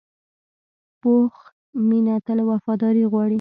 پوخ 1.01 1.35
مینه 1.87 2.15
تل 2.25 2.39
وفاداري 2.51 3.03
غواړي 3.11 3.29